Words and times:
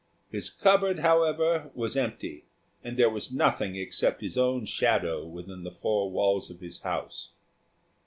His 0.31 0.49
cupboard, 0.49 0.97
however, 1.01 1.69
was 1.75 1.95
empty, 1.95 2.45
and 2.83 2.97
there 2.97 3.07
was 3.11 3.31
nothing 3.31 3.75
except 3.75 4.21
his 4.21 4.35
own 4.35 4.65
shadow 4.65 5.23
within 5.27 5.63
the 5.63 5.69
four 5.69 6.09
walls 6.09 6.49
of 6.49 6.59
his 6.59 6.79
house. 6.81 7.29